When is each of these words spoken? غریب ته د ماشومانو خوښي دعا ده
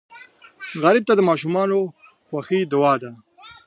غریب 0.83 1.03
ته 1.09 1.13
د 1.15 1.21
ماشومانو 1.29 1.79
خوښي 2.27 2.59
دعا 2.71 2.93
ده 3.01 3.11